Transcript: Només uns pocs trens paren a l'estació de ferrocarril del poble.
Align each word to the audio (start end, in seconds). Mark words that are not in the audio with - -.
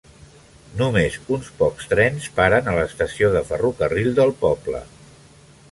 Només 0.79 1.17
uns 1.35 1.51
pocs 1.59 1.91
trens 1.91 2.27
paren 2.39 2.71
a 2.71 2.75
l'estació 2.79 3.31
de 3.37 3.45
ferrocarril 3.53 4.13
del 4.21 4.35
poble. 4.45 4.83